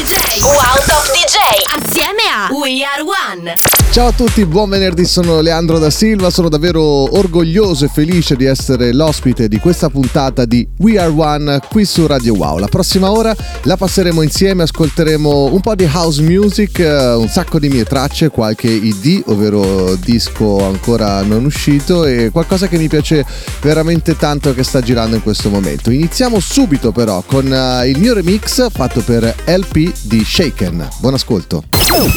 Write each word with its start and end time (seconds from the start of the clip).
DJ. 0.00 0.40
Wow 0.56 0.80
Top 0.88 1.19
DJ. 1.30 1.36
Assieme 1.76 2.22
a 2.34 2.52
We 2.52 2.82
Are 2.82 3.02
One. 3.02 3.54
Ciao 3.92 4.08
a 4.08 4.12
tutti, 4.12 4.44
buon 4.46 4.68
venerdì, 4.68 5.04
sono 5.04 5.40
Leandro 5.40 5.78
da 5.78 5.90
Silva, 5.90 6.30
sono 6.30 6.48
davvero 6.48 6.82
orgoglioso 6.82 7.84
e 7.84 7.88
felice 7.88 8.36
di 8.36 8.44
essere 8.44 8.92
l'ospite 8.92 9.48
di 9.48 9.58
questa 9.58 9.90
puntata 9.90 10.44
di 10.44 10.66
We 10.78 10.98
Are 10.98 11.10
One 11.10 11.60
qui 11.68 11.84
su 11.84 12.06
Radio 12.06 12.34
Wow. 12.34 12.58
La 12.58 12.68
prossima 12.68 13.10
ora 13.10 13.34
la 13.62 13.76
passeremo 13.76 14.22
insieme, 14.22 14.62
ascolteremo 14.62 15.46
un 15.46 15.60
po' 15.60 15.74
di 15.74 15.88
house 15.92 16.22
music, 16.22 16.78
eh, 16.78 17.14
un 17.14 17.28
sacco 17.28 17.58
di 17.58 17.68
mie 17.68 17.84
tracce, 17.84 18.28
qualche 18.28 18.68
ID, 18.68 19.24
ovvero 19.26 19.96
disco 19.96 20.64
ancora 20.64 21.22
non 21.22 21.44
uscito 21.44 22.06
e 22.06 22.30
qualcosa 22.30 22.68
che 22.68 22.78
mi 22.78 22.88
piace 22.88 23.24
veramente 23.60 24.16
tanto 24.16 24.54
che 24.54 24.62
sta 24.62 24.80
girando 24.80 25.16
in 25.16 25.22
questo 25.22 25.48
momento. 25.48 25.90
Iniziamo 25.90 26.38
subito 26.38 26.92
però 26.92 27.22
con 27.26 27.46
uh, 27.46 27.84
il 27.86 27.98
mio 27.98 28.14
remix 28.14 28.70
fatto 28.70 29.00
per 29.00 29.34
LP 29.46 29.92
di 30.02 30.24
Shaken. 30.24 30.88
Buon 30.98 31.14
ascolto. 31.20 31.62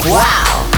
Wow. 0.05 0.72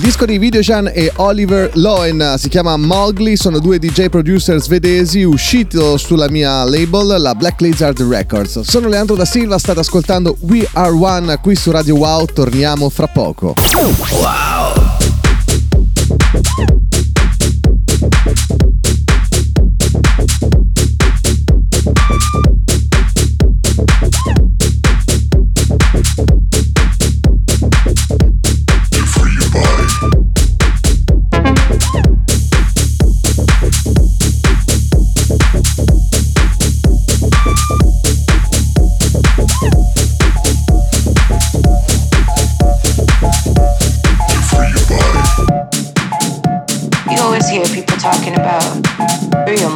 Disco 0.00 0.26
di 0.26 0.36
Videochan 0.36 0.90
e 0.92 1.10
Oliver 1.16 1.70
Loen 1.74 2.34
si 2.38 2.48
chiama 2.48 2.76
Mowgli, 2.76 3.36
sono 3.36 3.60
due 3.60 3.78
DJ 3.78 4.08
producer 4.08 4.60
svedesi 4.60 5.22
uscito 5.22 5.96
sulla 5.96 6.28
mia 6.28 6.64
label, 6.64 7.20
la 7.20 7.34
Black 7.34 7.60
Lizard 7.60 8.02
Records. 8.02 8.60
Sono 8.60 8.88
Leandro 8.88 9.14
da 9.14 9.24
Silva, 9.24 9.58
state 9.58 9.80
ascoltando 9.80 10.36
We 10.40 10.68
Are 10.72 10.90
One 10.90 11.38
qui 11.40 11.54
su 11.54 11.70
Radio 11.70 11.94
Wow, 11.94 12.26
torniamo 12.26 12.90
fra 12.90 13.06
poco. 13.06 13.54
Wow! 14.10 14.65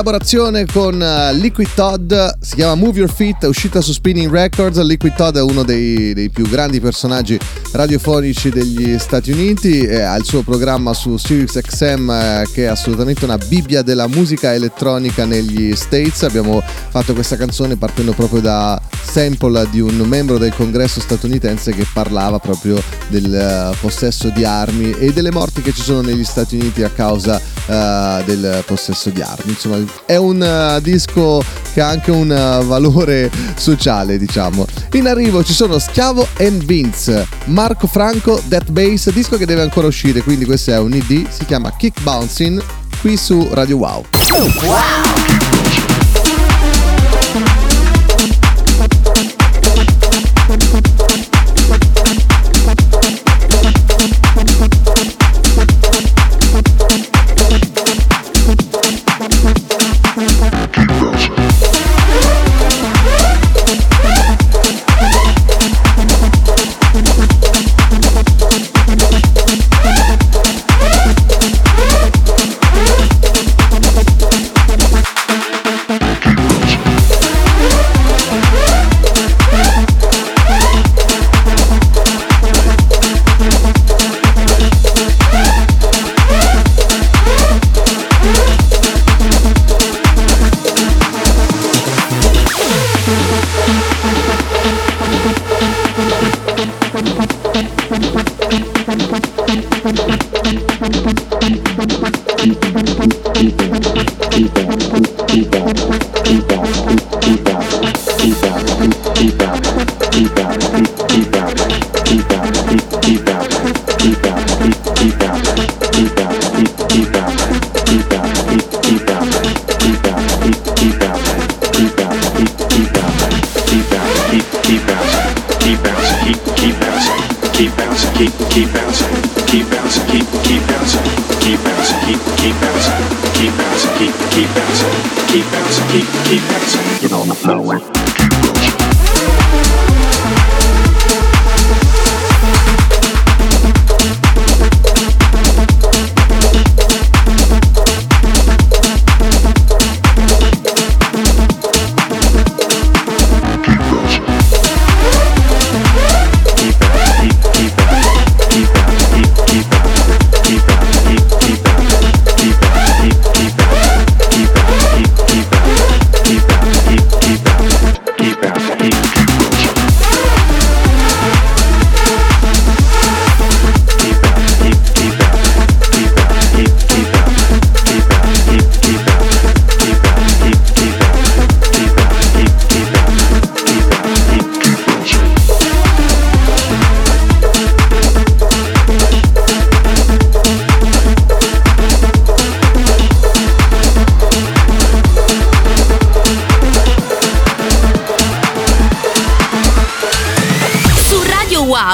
Collaborazione 0.00 0.64
con 0.64 1.02
eh, 1.02 1.34
Liquid 1.34 1.68
Todd 1.74 2.14
si 2.40 2.54
chiama 2.54 2.74
Move 2.74 3.00
Your 3.00 3.12
Feet, 3.12 3.44
è 3.44 3.46
uscita 3.46 3.82
su 3.82 3.92
Spinning 3.92 4.32
Records. 4.32 4.80
Liquid 4.80 5.14
Todd 5.14 5.36
è 5.36 5.42
uno 5.42 5.62
dei, 5.62 6.14
dei 6.14 6.30
più 6.30 6.48
grandi 6.48 6.80
personaggi 6.80 7.38
radiofonici 7.72 8.50
degli 8.50 8.98
Stati 8.98 9.30
Uniti, 9.30 9.86
ha 9.86 10.16
il 10.16 10.24
suo 10.24 10.42
programma 10.42 10.92
su 10.92 11.16
Sirius 11.16 11.58
XM 11.62 12.10
eh, 12.10 12.46
che 12.52 12.64
è 12.64 12.66
assolutamente 12.66 13.24
una 13.24 13.38
bibbia 13.38 13.82
della 13.82 14.08
musica 14.08 14.54
elettronica 14.54 15.24
negli 15.24 15.74
States. 15.76 16.22
Abbiamo 16.22 16.62
fatto 16.62 17.14
questa 17.14 17.36
canzone 17.36 17.76
partendo 17.76 18.12
proprio 18.12 18.40
da 18.40 18.80
sample 19.02 19.68
di 19.70 19.80
un 19.80 19.96
membro 19.96 20.38
del 20.38 20.54
congresso 20.54 21.00
statunitense 21.00 21.72
che 21.72 21.86
parlava 21.92 22.38
proprio 22.38 22.80
del 23.08 23.34
eh, 23.34 23.76
possesso 23.80 24.30
di 24.30 24.44
armi 24.44 24.92
e 24.92 25.12
delle 25.12 25.30
morti 25.30 25.62
che 25.62 25.72
ci 25.72 25.82
sono 25.82 26.00
negli 26.00 26.24
Stati 26.24 26.56
Uniti 26.56 26.82
a 26.82 26.90
causa 26.90 27.40
eh, 27.66 28.22
del 28.24 28.62
possesso 28.66 29.10
di 29.10 29.22
armi. 29.22 29.50
Insomma, 29.52 29.78
è 30.06 30.16
un 30.16 30.42
eh, 30.42 30.80
disco 30.82 31.42
che 31.72 31.80
ha 31.80 31.88
anche 31.88 32.10
un 32.10 32.28
valore 32.28 33.30
sociale, 33.56 34.18
diciamo. 34.18 34.66
In 34.92 35.06
arrivo 35.06 35.44
ci 35.44 35.52
sono 35.52 35.78
Schiavo 35.78 36.26
and 36.38 36.64
Vince, 36.64 37.26
Marco 37.60 37.86
Franco, 37.86 38.40
Death 38.46 38.70
Bass, 38.70 39.10
disco 39.10 39.36
che 39.36 39.44
deve 39.44 39.60
ancora 39.60 39.86
uscire, 39.86 40.22
quindi 40.22 40.46
questo 40.46 40.70
è 40.70 40.78
un 40.78 40.94
ID, 40.94 41.28
si 41.28 41.44
chiama 41.44 41.70
Kick 41.76 42.00
Bouncing, 42.00 42.64
qui 43.02 43.18
su 43.18 43.46
Radio 43.52 43.76
Wow. 43.76 44.06
Su 44.18 45.09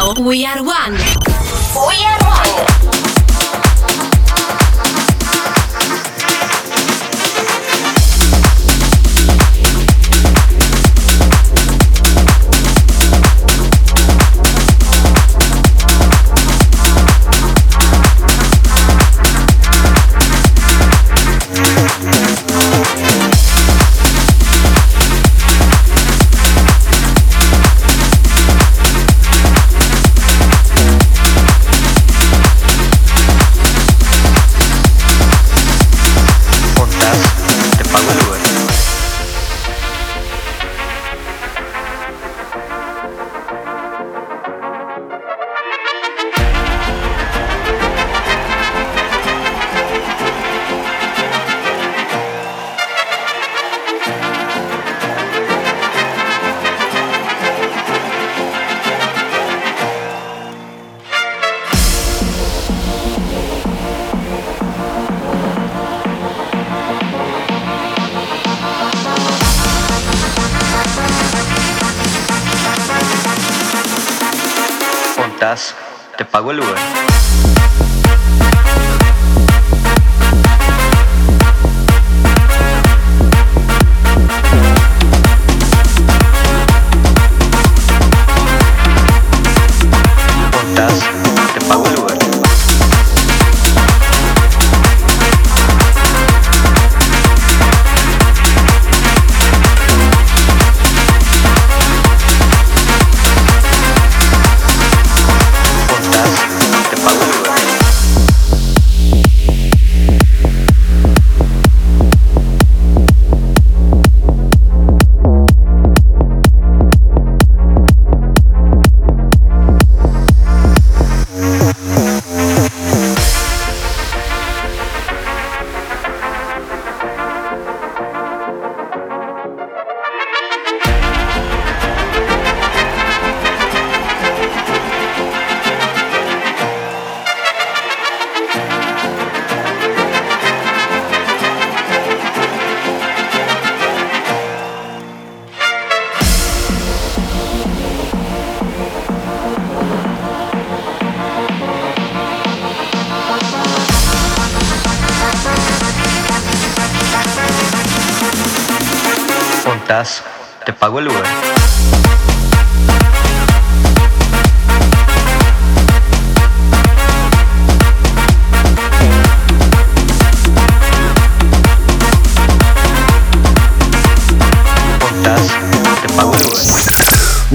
Radio 0.07 0.23
Wow, 0.23 0.29
We 0.29 0.45
Are 0.45 0.63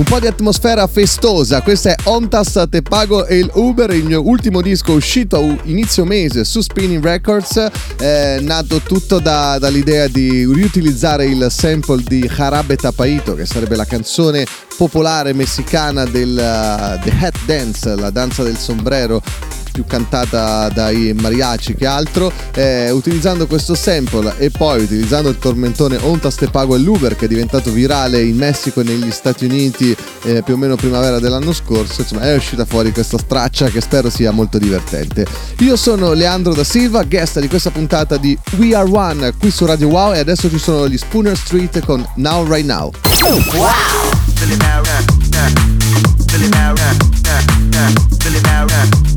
Un 0.01 0.07
po' 0.07 0.19
di 0.19 0.25
atmosfera 0.25 0.87
festosa, 0.87 1.61
questa 1.61 1.91
è 1.91 1.95
Ontas 2.05 2.65
Te 2.71 2.81
Pago 2.81 3.27
e 3.27 3.37
il 3.37 3.51
Uber, 3.53 3.91
il 3.91 4.03
mio 4.03 4.27
ultimo 4.27 4.59
disco 4.59 4.93
uscito 4.93 5.59
inizio 5.65 6.05
mese 6.05 6.43
su 6.43 6.59
Spinning 6.59 7.03
Records, 7.03 7.69
è 7.97 8.39
nato 8.41 8.79
tutto 8.79 9.19
da- 9.19 9.59
dall'idea 9.59 10.07
di 10.07 10.43
riutilizzare 10.51 11.25
il 11.25 11.45
sample 11.51 12.01
di 12.03 12.21
Jarabe 12.21 12.77
Tapaito, 12.77 13.35
che 13.35 13.45
sarebbe 13.45 13.75
la 13.75 13.85
canzone 13.85 14.43
popolare 14.75 15.33
messicana 15.33 16.03
del 16.05 16.31
uh, 16.31 16.99
The 16.99 17.13
Hat 17.21 17.37
Dance, 17.45 17.95
la 17.95 18.09
danza 18.09 18.41
del 18.41 18.57
sombrero 18.57 19.21
più 19.71 19.85
cantata 19.85 20.69
dai 20.69 21.13
mariachi 21.13 21.75
che 21.75 21.85
altro, 21.85 22.31
eh, 22.53 22.91
utilizzando 22.91 23.47
questo 23.47 23.75
sample 23.75 24.35
e 24.37 24.49
poi 24.49 24.83
utilizzando 24.83 25.29
il 25.29 25.39
tormentone 25.39 25.97
Ontas 26.01 26.35
Te 26.35 26.47
Pago 26.47 26.75
e 26.75 26.79
l'Uber 26.79 27.15
che 27.15 27.25
è 27.25 27.27
diventato 27.27 27.71
virale 27.71 28.21
in 28.21 28.35
Messico 28.35 28.81
e 28.81 28.83
negli 28.83 29.11
Stati 29.11 29.45
Uniti 29.45 29.95
eh, 30.23 30.41
più 30.43 30.53
o 30.53 30.57
meno 30.57 30.75
primavera 30.75 31.19
dell'anno 31.19 31.53
scorso, 31.53 32.01
insomma 32.01 32.23
è 32.23 32.35
uscita 32.35 32.65
fuori 32.65 32.91
questa 32.91 33.17
straccia 33.17 33.69
che 33.69 33.81
spero 33.81 34.09
sia 34.09 34.31
molto 34.31 34.57
divertente. 34.57 35.25
Io 35.59 35.75
sono 35.75 36.13
Leandro 36.13 36.53
da 36.53 36.63
Silva, 36.63 37.03
guest 37.03 37.39
di 37.39 37.47
questa 37.47 37.71
puntata 37.71 38.17
di 38.17 38.37
We 38.57 38.75
Are 38.75 38.89
One 38.89 39.33
qui 39.37 39.51
su 39.51 39.65
Radio 39.65 39.87
Wow 39.87 40.13
e 40.13 40.19
adesso 40.19 40.49
ci 40.49 40.59
sono 40.59 40.87
gli 40.87 40.97
Spooner 40.97 41.37
Street 41.37 41.83
con 41.85 42.05
Now 42.15 42.47
Right 42.47 42.65
Now. 42.65 42.91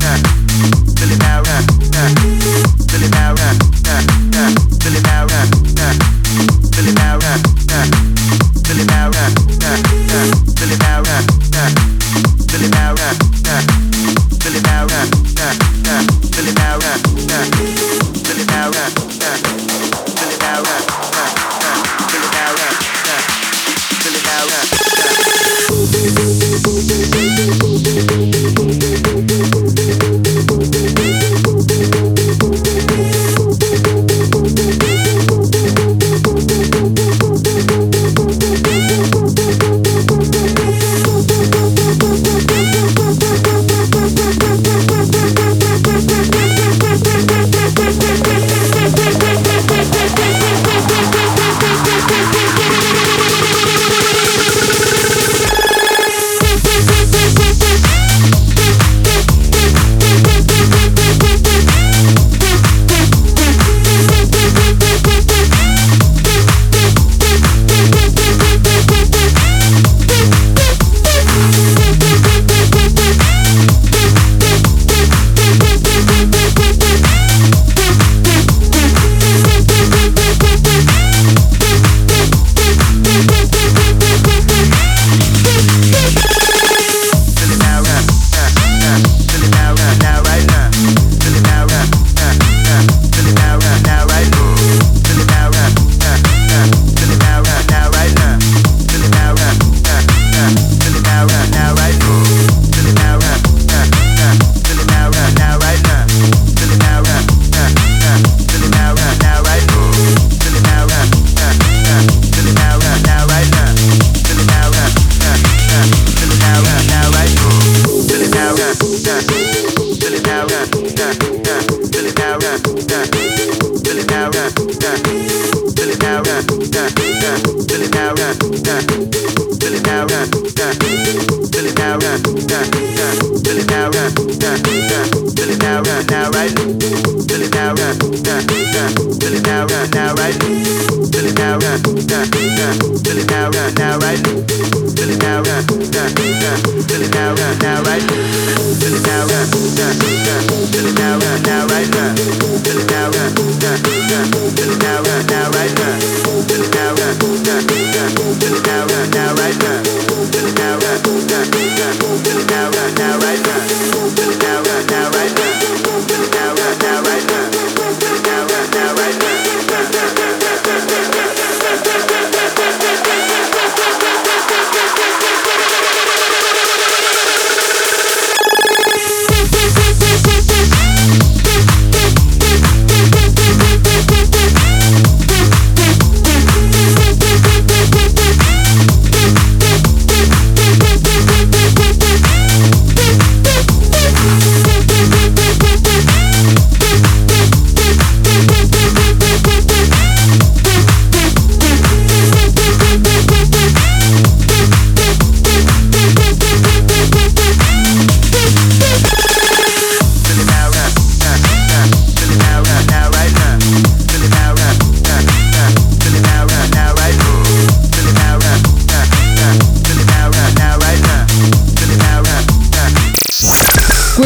Thank 0.05 0.44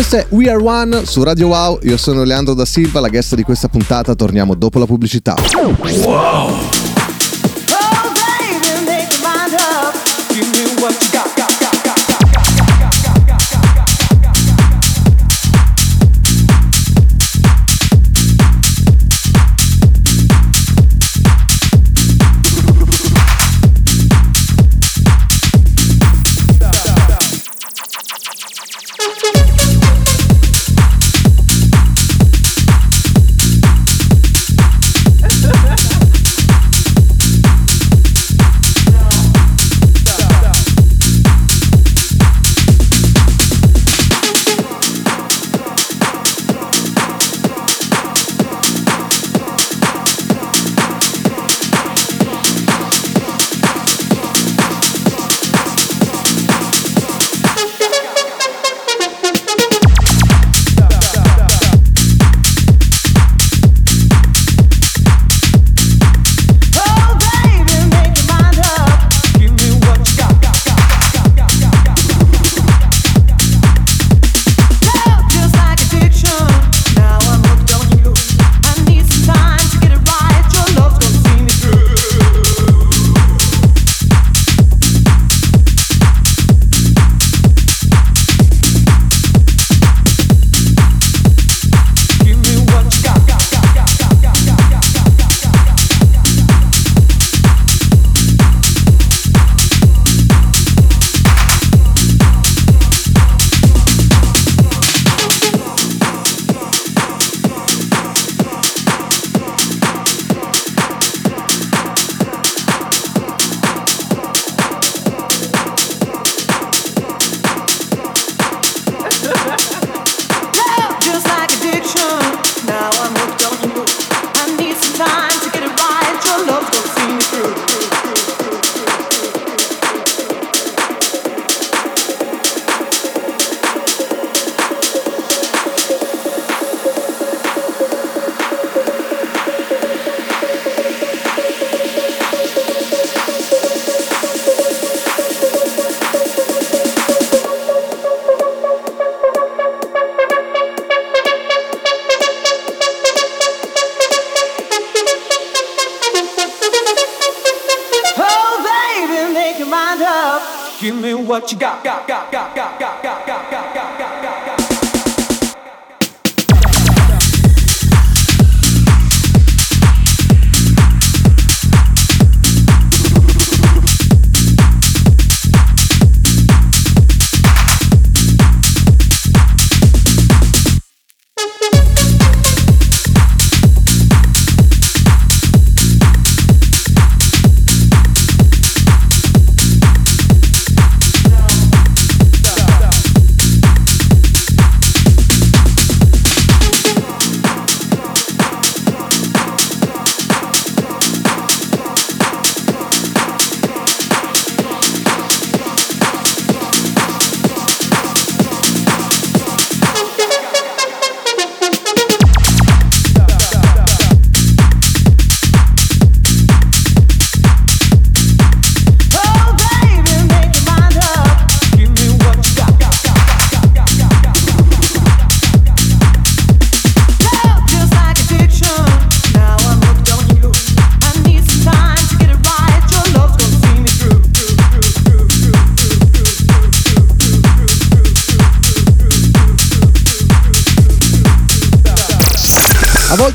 Questo 0.09 0.27
è 0.27 0.33
We 0.35 0.49
Are 0.49 0.59
One 0.59 1.05
su 1.05 1.21
Radio 1.21 1.49
Wow. 1.49 1.77
Io 1.83 1.95
sono 1.95 2.23
Leandro 2.23 2.55
da 2.55 2.65
Silva, 2.65 2.99
la 2.99 3.09
guest 3.09 3.35
di 3.35 3.43
questa 3.43 3.67
puntata. 3.67 4.15
Torniamo 4.15 4.55
dopo 4.55 4.79
la 4.79 4.87
pubblicità. 4.87 5.35
Oh, 5.55 6.78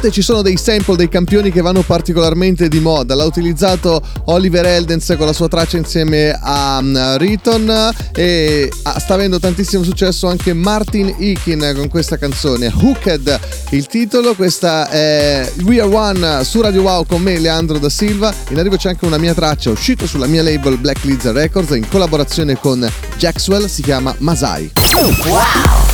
Volte 0.05 0.21
ci 0.21 0.27
sono 0.27 0.43
dei 0.43 0.59
sample 0.59 0.97
dei 0.97 1.09
campioni 1.09 1.51
che 1.51 1.63
vanno 1.63 1.81
particolarmente 1.81 2.69
di 2.69 2.79
moda. 2.79 3.15
L'ha 3.15 3.25
utilizzato 3.25 4.03
Oliver 4.27 4.67
Eldens 4.67 5.15
con 5.17 5.25
la 5.25 5.33
sua 5.33 5.49
traccia 5.49 5.79
insieme 5.79 6.39
a 6.39 6.79
um, 6.83 7.17
Riton 7.17 7.91
e 8.15 8.71
ah, 8.83 8.99
sta 8.99 9.15
avendo 9.15 9.41
tantissimo 9.41 9.83
successo 9.83 10.29
anche 10.29 10.53
Martin 10.53 11.15
Ikin 11.17 11.73
con 11.75 11.89
questa 11.89 12.19
canzone. 12.19 12.71
Hooked 12.71 13.41
il 13.71 13.87
titolo, 13.87 14.35
questa 14.35 14.91
è 14.91 15.51
We 15.63 15.81
Are 15.81 15.91
One 15.91 16.45
su 16.45 16.61
Radio 16.61 16.83
Wow 16.83 17.07
con 17.07 17.23
me 17.23 17.39
Leandro 17.39 17.79
da 17.79 17.89
Silva. 17.89 18.31
In 18.51 18.59
arrivo 18.59 18.77
c'è 18.77 18.91
anche 18.91 19.07
una 19.07 19.17
mia 19.17 19.33
traccia 19.33 19.71
uscita 19.71 20.07
sulla 20.07 20.27
mia 20.27 20.43
label 20.43 20.77
Black 20.77 21.03
Lizard 21.05 21.35
Records 21.35 21.71
in 21.71 21.89
collaborazione 21.89 22.59
con 22.59 22.87
Jaxwell, 23.17 23.69
si 23.69 23.81
chiama 23.81 24.15
Masai. 24.19 24.71
Oh, 24.97 25.94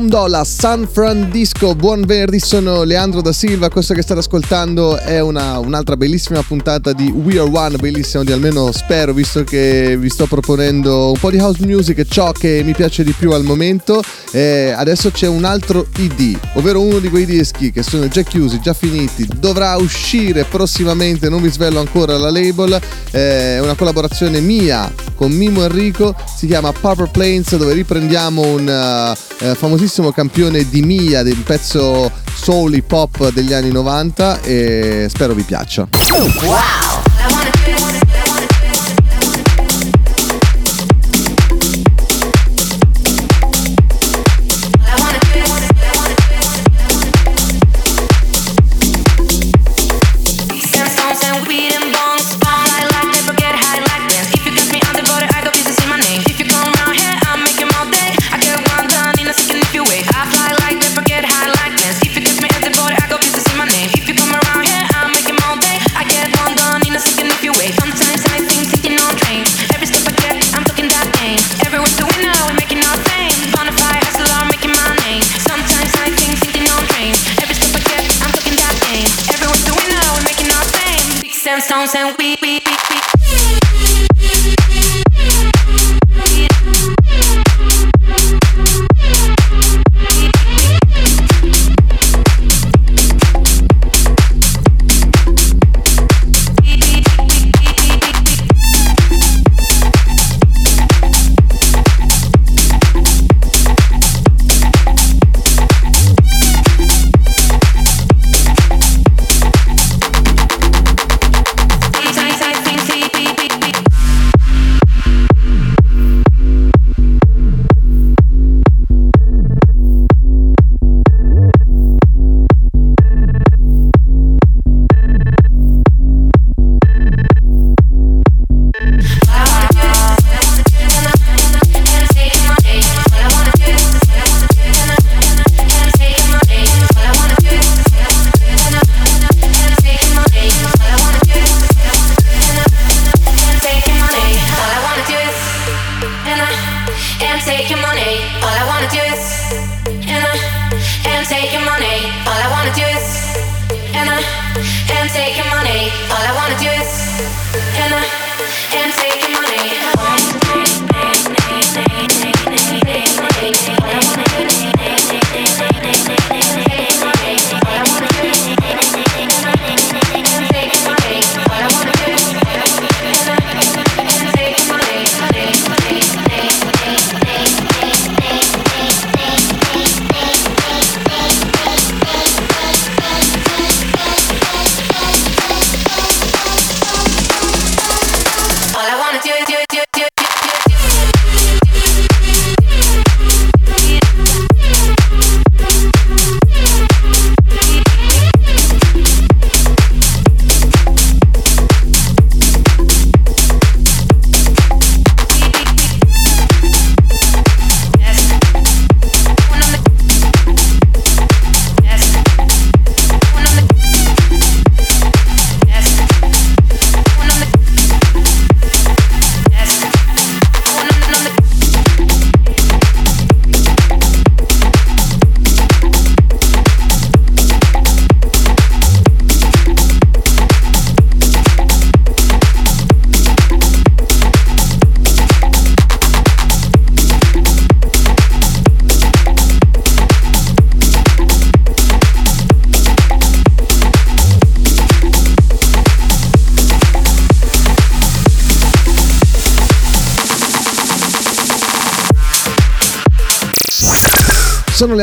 Dom 0.00 0.08
Dolla, 0.08 0.44
San 0.44 0.88
Fran 0.90 1.30
Disco, 1.30 1.74
buon 1.74 2.06
venerdì, 2.06 2.38
sono 2.38 2.84
Leandro 2.84 3.20
da 3.20 3.34
Silva, 3.34 3.68
questo 3.68 3.92
che 3.92 4.00
state 4.00 4.20
ascoltando 4.20 4.96
è 4.96 5.20
una- 5.20 5.58
un'altra 5.58 5.94
bellissima 5.94 6.42
puntata 6.42 6.94
di 6.94 7.10
We 7.10 7.38
Are 7.38 7.50
One, 7.52 7.76
bellissima 7.76 8.24
di 8.24 8.32
almeno 8.32 8.72
spero, 8.72 9.12
visto 9.12 9.44
che 9.44 9.98
vi 9.98 10.08
sto 10.08 10.24
proponendo 10.24 11.08
un 11.08 11.18
po' 11.18 11.30
di 11.30 11.38
house 11.38 11.66
music, 11.66 12.06
ciò 12.08 12.32
che 12.32 12.62
mi 12.64 12.72
piace 12.72 13.04
di 13.04 13.12
più 13.12 13.32
al 13.32 13.44
momento. 13.44 14.02
Eh, 14.30 14.72
adesso 14.74 15.10
c'è 15.10 15.26
un 15.26 15.44
altro 15.44 15.86
ID, 15.98 16.38
ovvero 16.54 16.80
uno 16.80 16.98
di 16.98 17.10
quei 17.10 17.26
dischi 17.26 17.70
che 17.70 17.82
sono 17.82 18.08
già 18.08 18.22
chiusi, 18.22 18.58
già 18.58 18.72
finiti, 18.72 19.28
dovrà 19.38 19.76
uscire 19.76 20.44
prossimamente, 20.44 21.28
non 21.28 21.42
vi 21.42 21.50
svelo 21.50 21.78
ancora 21.78 22.16
la 22.16 22.30
label, 22.30 22.80
è 23.10 23.58
una 23.60 23.74
collaborazione 23.74 24.40
mia 24.40 24.90
con 25.14 25.30
Mimo 25.30 25.62
Enrico, 25.62 26.14
si 26.38 26.46
chiama 26.46 26.72
Purple 26.72 27.10
Plains 27.12 27.54
dove 27.56 27.74
riprendiamo 27.74 28.40
un 28.40 28.66
eh, 28.66 29.48
eh, 29.50 29.54
famosissimo 29.90 30.12
campione 30.12 30.68
di 30.68 30.82
Mia, 30.82 31.24
di 31.24 31.32
un 31.32 31.42
pezzo 31.42 32.12
soul 32.32 32.74
hip 32.74 32.92
hop 32.92 33.32
degli 33.32 33.52
anni 33.52 33.72
90 33.72 34.40
e 34.42 35.08
spero 35.10 35.34
vi 35.34 35.42
piaccia. 35.42 35.88
Stones 36.00 37.79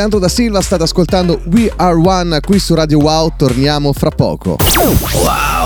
Leandro 0.08 0.20
da 0.20 0.30
Silva, 0.30 0.62
state 0.62 0.84
ascoltando 0.84 1.41
We 1.51 1.70
Are 1.76 1.95
One 1.95 2.39
qui 2.39 2.60
su 2.60 2.74
Radio 2.74 2.99
Wow, 2.99 3.34
torniamo 3.36 3.91
fra 3.91 4.10
poco. 4.10 4.55
Wow! 4.78 5.57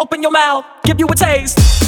Open 0.00 0.22
your 0.22 0.30
mouth, 0.30 0.64
give 0.84 1.00
you 1.00 1.08
a 1.08 1.14
taste. 1.16 1.87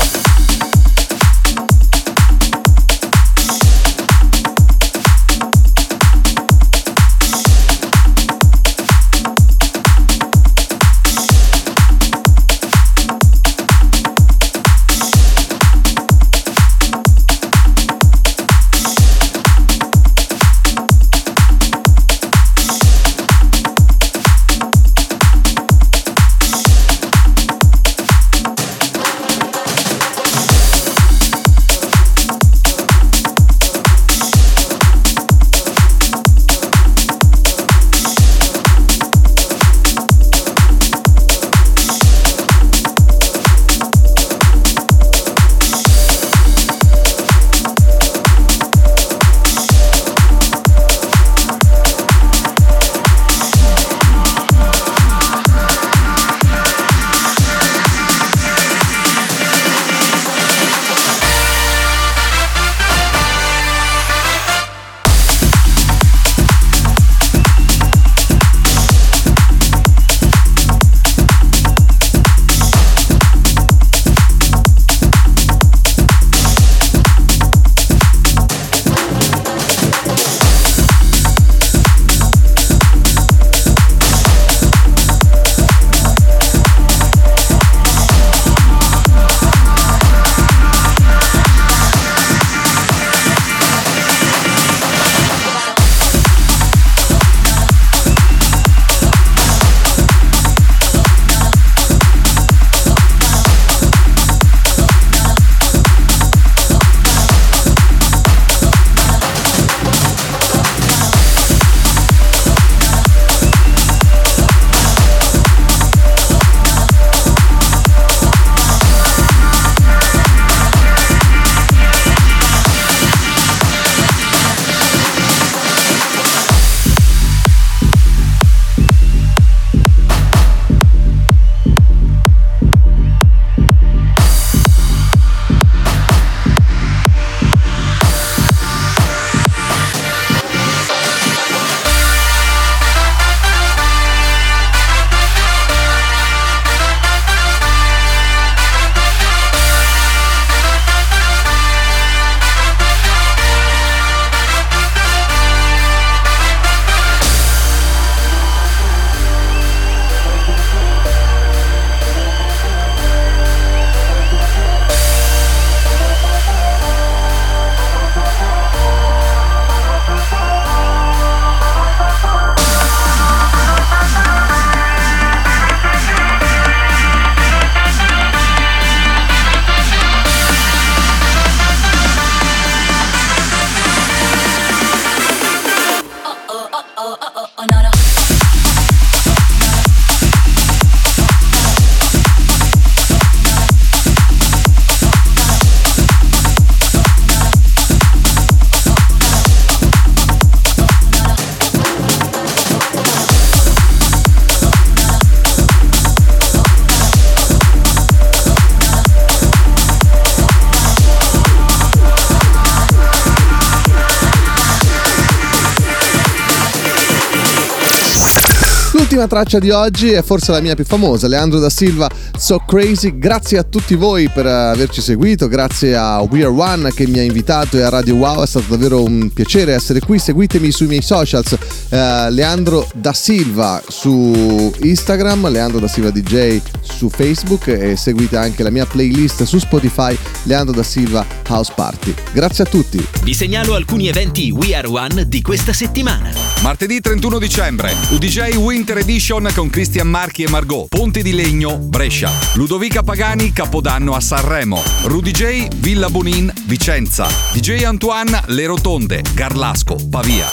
L'ultima 219.21 219.41
traccia 219.41 219.59
di 219.59 219.69
oggi 219.69 220.09
è 220.09 220.23
forse 220.23 220.51
la 220.51 220.61
mia 220.61 220.73
più 220.73 220.83
famosa, 220.83 221.27
Leandro 221.27 221.59
da 221.59 221.69
Silva, 221.69 222.09
So 222.35 222.63
Crazy. 222.65 223.19
Grazie 223.19 223.59
a 223.59 223.63
tutti 223.63 223.93
voi 223.93 224.27
per 224.29 224.47
averci 224.47 224.99
seguito, 224.99 225.47
grazie 225.47 225.95
a 225.95 226.21
We 226.21 226.39
Are 226.39 226.47
One 226.47 226.91
che 226.91 227.05
mi 227.05 227.19
ha 227.19 227.21
invitato 227.21 227.77
e 227.77 227.83
a 227.83 227.89
Radio 227.89 228.15
Wow, 228.15 228.41
è 228.41 228.47
stato 228.47 228.65
davvero 228.69 229.03
un 229.03 229.29
piacere 229.31 229.73
essere 229.73 229.99
qui. 229.99 230.17
Seguitemi 230.17 230.71
sui 230.71 230.87
miei 230.87 231.03
socials, 231.03 231.55
eh, 231.89 232.31
Leandro 232.31 232.89
da 232.95 233.13
Silva 233.13 233.79
su 233.87 234.73
Instagram, 234.79 235.51
Leandro 235.51 235.79
da 235.79 235.87
Silva 235.87 236.09
DJ 236.09 236.59
su 236.81 237.07
Facebook 237.09 237.67
e 237.67 237.95
seguite 237.95 238.37
anche 238.37 238.63
la 238.63 238.71
mia 238.71 238.87
playlist 238.87 239.43
su 239.43 239.59
Spotify, 239.59 240.17
Leandro 240.43 240.73
da 240.73 240.83
Silva 240.83 241.23
House 241.47 241.71
Party. 241.75 242.11
Grazie 242.33 242.63
a 242.63 242.67
tutti. 242.67 243.05
Vi 243.21 243.35
segnalo 243.35 243.75
alcuni 243.75 244.07
eventi 244.07 244.49
We 244.49 244.73
Are 244.73 244.87
One 244.87 245.27
di 245.27 245.43
questa 245.43 245.73
settimana. 245.73 246.50
Martedì 246.61 247.01
31 247.01 247.39
dicembre, 247.39 247.95
UDJ 248.11 248.57
Winter 248.57 248.99
Edition 248.99 249.49
con 249.55 249.71
Cristian 249.71 250.07
Marchi 250.07 250.43
e 250.43 250.49
Margot, 250.49 250.87
Ponte 250.87 251.23
di 251.23 251.33
Legno, 251.33 251.77
Brescia. 251.77 252.31
Ludovica 252.53 253.01
Pagani, 253.01 253.51
Capodanno 253.51 254.13
a 254.13 254.19
Sanremo. 254.19 254.83
Rudy 255.05 255.31
J, 255.31 255.67
Villa 255.77 256.09
Bonin, 256.09 256.53
Vicenza. 256.65 257.27
DJ 257.53 257.85
Antoine, 257.85 258.39
Le 258.45 258.67
Rotonde, 258.67 259.23
Garlasco, 259.33 259.95
Pavia. 260.07 260.45